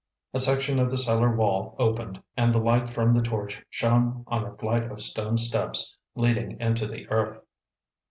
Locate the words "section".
0.39-0.79